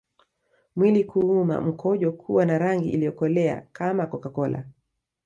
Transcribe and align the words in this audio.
Mwili 0.75 1.03
kuuma 1.03 1.61
mkojo 1.61 2.11
kuwa 2.11 2.45
na 2.45 2.57
rangi 2.57 2.89
iliyokolea 2.89 3.67
kama 3.73 4.07
CocaCola 4.07 4.63